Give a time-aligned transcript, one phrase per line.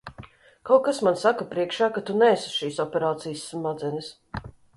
[0.69, 4.11] Kaut kas man saka priekšā, ka tu neesi šīs operācijas smadzenes.